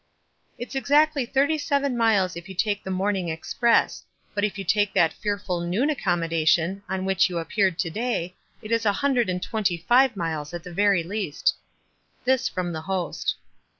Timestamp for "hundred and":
9.05-9.43